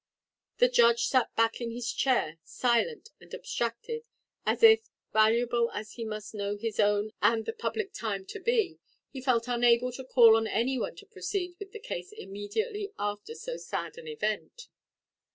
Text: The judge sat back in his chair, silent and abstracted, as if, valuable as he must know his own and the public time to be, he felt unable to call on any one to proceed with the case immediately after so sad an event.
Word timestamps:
The 0.57 0.67
judge 0.67 1.05
sat 1.05 1.35
back 1.35 1.61
in 1.61 1.69
his 1.69 1.91
chair, 1.93 2.39
silent 2.43 3.09
and 3.19 3.31
abstracted, 3.35 4.01
as 4.47 4.63
if, 4.63 4.89
valuable 5.13 5.69
as 5.75 5.91
he 5.91 6.03
must 6.05 6.33
know 6.33 6.57
his 6.57 6.79
own 6.79 7.11
and 7.21 7.45
the 7.45 7.53
public 7.53 7.93
time 7.93 8.25
to 8.29 8.39
be, 8.39 8.79
he 9.11 9.21
felt 9.21 9.47
unable 9.47 9.91
to 9.91 10.03
call 10.03 10.35
on 10.35 10.47
any 10.47 10.79
one 10.79 10.95
to 10.95 11.05
proceed 11.05 11.55
with 11.59 11.71
the 11.71 11.79
case 11.79 12.11
immediately 12.17 12.91
after 12.97 13.35
so 13.35 13.57
sad 13.57 13.95
an 13.99 14.07
event. 14.07 14.69